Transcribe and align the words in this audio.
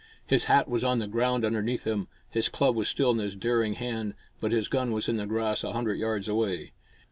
His 0.25 0.45
hat 0.45 0.67
was 0.67 0.83
on 0.83 0.97
the 0.97 1.05
ground 1.05 1.45
underneath 1.45 1.85
him, 1.85 2.07
his 2.27 2.49
club 2.49 2.75
was 2.75 2.87
still 2.89 3.11
in 3.11 3.19
his 3.19 3.35
daring 3.35 3.75
hand, 3.75 4.15
but 4.39 4.51
his 4.51 4.67
gun 4.67 4.91
was 4.93 5.07
in 5.07 5.17
the 5.17 5.27
grass 5.27 5.63
a 5.63 5.73
hundred 5.73 5.99
yards 5.99 6.27
away. 6.27 6.71